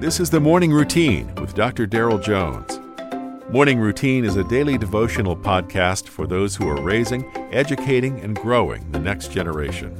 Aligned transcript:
This 0.00 0.20
is 0.20 0.30
the 0.30 0.38
Morning 0.38 0.70
Routine 0.72 1.34
with 1.40 1.56
Dr. 1.56 1.84
Daryl 1.84 2.22
Jones. 2.22 2.78
Morning 3.50 3.80
Routine 3.80 4.24
is 4.24 4.36
a 4.36 4.44
daily 4.44 4.78
devotional 4.78 5.36
podcast 5.36 6.06
for 6.06 6.24
those 6.24 6.54
who 6.54 6.68
are 6.68 6.80
raising, 6.80 7.28
educating, 7.52 8.20
and 8.20 8.36
growing 8.36 8.88
the 8.92 9.00
next 9.00 9.32
generation. 9.32 9.92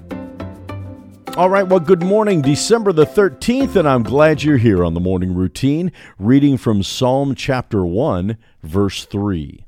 All 1.36 1.50
right, 1.50 1.66
well, 1.66 1.80
good 1.80 2.04
morning, 2.04 2.42
December 2.42 2.92
the 2.92 3.06
13th, 3.06 3.74
and 3.74 3.88
I'm 3.88 4.04
glad 4.04 4.44
you're 4.44 4.56
here 4.56 4.84
on 4.84 4.94
the 4.94 5.00
morning 5.00 5.34
routine, 5.34 5.90
reading 6.16 6.58
from 6.58 6.84
Psalm 6.84 7.34
chapter 7.34 7.84
1, 7.84 8.38
verse 8.62 9.04
3. 9.04 9.66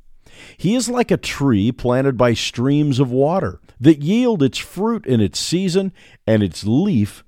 He 0.56 0.76
is 0.76 0.88
like 0.88 1.10
a 1.10 1.16
tree 1.16 1.72
planted 1.72 2.16
by 2.16 2.34
streams 2.34 3.00
of 3.00 3.10
water 3.10 3.60
that 3.80 4.02
yield 4.02 4.44
its 4.44 4.58
fruit 4.58 5.04
in 5.06 5.20
its 5.20 5.40
season, 5.40 5.92
and 6.24 6.40
its 6.40 6.62
leaf 6.62 7.24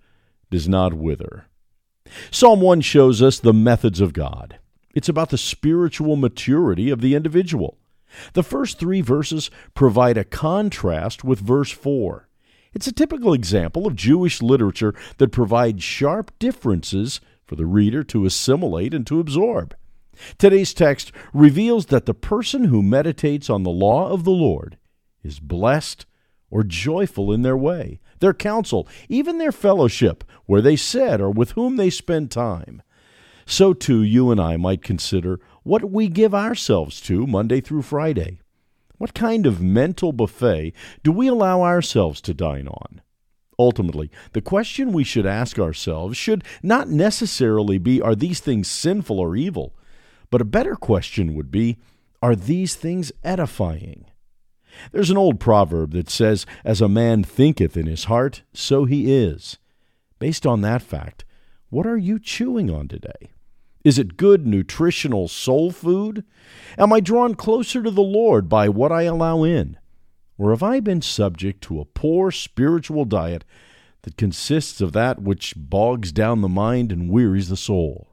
does 0.53 0.69
not 0.69 0.95
wither. 0.95 1.47
Psalm 2.31 2.61
1 2.61 2.81
shows 2.81 3.23
us 3.23 3.39
the 3.39 3.53
methods 3.53 4.01
of 4.01 4.13
God. 4.13 4.59
It's 4.95 5.09
about 5.09 5.31
the 5.31 5.39
spiritual 5.39 6.17
maturity 6.17 6.91
of 6.91 7.01
the 7.01 7.15
individual. 7.15 7.79
The 8.35 8.43
first 8.43 8.79
three 8.79 9.01
verses 9.01 9.51
provide 9.75 10.19
a 10.19 10.25
contrast 10.25 11.25
with 11.25 11.41
verse 11.41 11.71
4. 11.71 12.29
It's 12.75 12.87
a 12.87 12.93
typical 12.93 13.33
example 13.33 13.87
of 13.87 13.97
Jewish 13.97 14.43
literature 14.43 14.95
that 15.19 15.33
provides 15.33 15.83
sharp 15.83 16.31
differences 16.39 17.21
for 17.45 17.57
the 17.57 17.67
reader 17.67 18.03
to 18.05 18.25
assimilate 18.25 18.95
and 18.95 19.07
to 19.07 19.21
absorb. 19.21 19.75
Today's 20.39 20.75
text 20.75 21.13
reveals 21.33 21.87
that 21.87 22.07
the 22.07 22.15
person 22.15 22.65
who 22.65 22.83
meditates 22.83 23.49
on 23.49 23.63
the 23.63 23.71
law 23.71 24.11
of 24.11 24.25
the 24.25 24.31
Lord 24.31 24.79
is 25.23 25.41
blessed 25.41 26.07
or 26.53 26.63
joyful 26.63 27.33
in 27.33 27.43
their 27.43 27.57
way, 27.57 27.99
their 28.21 28.35
counsel, 28.35 28.87
even 29.09 29.39
their 29.39 29.51
fellowship, 29.51 30.23
where 30.47 30.61
they 30.61 30.77
sit 30.77 31.21
or 31.21 31.31
with 31.31 31.53
whom 31.53 31.77
they 31.77 31.91
spend 31.91 32.31
time. 32.31 32.83
So, 33.47 33.73
too, 33.73 34.03
you 34.03 34.31
and 34.31 34.41
I 34.41 34.57
might 34.57 34.83
consider 34.83 35.41
what 35.65 35.91
we 35.91 36.07
give 36.07 36.35
ourselves 36.35 37.01
to 37.03 37.27
Monday 37.27 37.61
through 37.61 37.83
Friday. 37.83 38.39
What 38.99 39.15
kind 39.15 39.47
of 39.47 39.63
mental 39.63 40.13
buffet 40.13 40.75
do 41.03 41.11
we 41.11 41.27
allow 41.27 41.63
ourselves 41.63 42.21
to 42.21 42.35
dine 42.35 42.69
on? 42.69 43.01
Ultimately, 43.59 44.11
the 44.33 44.43
question 44.43 44.93
we 44.93 45.05
should 45.05 45.27
ask 45.27 45.59
ourselves 45.59 46.17
should 46.17 46.45
not 46.63 46.89
necessarily 46.89 47.79
be 47.79 48.01
are 48.01 48.15
these 48.15 48.41
things 48.41 48.69
sinful 48.69 49.19
or 49.19 49.37
evil, 49.37 49.75
but 50.31 50.41
a 50.41 50.45
better 50.45 50.77
question 50.77 51.35
would 51.35 51.51
be 51.51 51.79
are 52.21 52.37
these 52.37 52.77
things 52.77 53.11
edifying? 53.25 54.05
There's 54.93 55.11
an 55.11 55.17
old 55.17 55.41
proverb 55.41 55.93
that 55.93 56.11
says, 56.11 56.47
As 56.65 56.81
a 56.81 56.89
man 56.89 57.25
thinketh 57.25 57.77
in 57.77 57.87
his 57.87 58.05
heart, 58.05 58.43
so 58.53 58.85
he 58.85 59.13
is. 59.13 59.59
Based 60.19 60.47
on 60.47 60.61
that 60.61 60.83
fact, 60.83 61.25
what 61.71 61.87
are 61.87 61.97
you 61.97 62.19
chewing 62.19 62.71
on 62.71 62.89
today? 62.89 63.33
Is 63.85 63.99
it 63.99 64.17
good, 64.17 64.47
nutritional 64.47 65.27
soul 65.27 65.73
food? 65.73 66.25
Am 66.79 66.93
I 66.93 67.01
drawn 67.01 67.35
closer 67.35 67.83
to 67.83 67.91
the 67.91 68.03
Lord 68.03 68.49
by 68.49 68.69
what 68.69 68.93
I 68.93 69.03
allow 69.03 69.43
in? 69.43 69.79
Or 70.39 70.51
have 70.51 70.63
I 70.63 70.81
been 70.81 71.03
subject 71.03 71.63
to 71.65 71.81
a 71.81 71.85
poor 71.85 72.31
spiritual 72.31 73.05
diet 73.05 73.45
that 74.03 74.17
consists 74.17 74.81
of 74.81 74.93
that 74.93 75.23
which 75.23 75.55
bogs 75.57 76.13
down 76.13 76.41
the 76.41 76.49
mind 76.49 76.93
and 76.93 77.11
wearies 77.11 77.49
the 77.49 77.57
soul? 77.57 78.09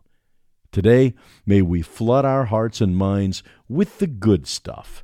Today, 0.72 1.14
may 1.46 1.62
we 1.62 1.82
flood 1.82 2.26
our 2.26 2.46
hearts 2.46 2.82
and 2.82 2.96
minds 2.96 3.42
with 3.68 4.00
the 4.00 4.08
good 4.08 4.48
stuff 4.48 5.04